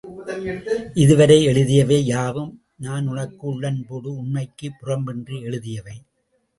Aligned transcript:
இதுவரை 0.93 1.47
எழுதியவை 1.47 1.99
யாவும் 2.03 2.63
நான் 2.77 3.07
உனக்கு 3.07 3.47
உள்ளன்போடு 3.47 4.17
உண்மைக்குப் 4.17 4.77
புறம்பின்றி 4.81 5.39
எழுதியவை. 5.41 5.97